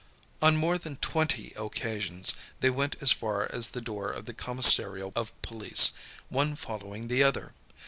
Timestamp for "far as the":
3.11-3.81